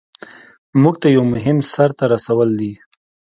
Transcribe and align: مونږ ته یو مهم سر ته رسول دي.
مونږ 0.81 0.95
ته 1.01 1.07
یو 1.15 1.23
مهم 1.33 1.57
سر 1.73 1.89
ته 1.97 2.05
رسول 2.13 2.49
دي. 2.59 2.73